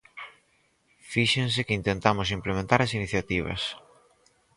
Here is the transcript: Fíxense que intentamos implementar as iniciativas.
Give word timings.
Fíxense 1.11 1.65
que 1.67 1.77
intentamos 1.79 2.33
implementar 2.37 2.79
as 2.81 2.95
iniciativas. 2.99 3.61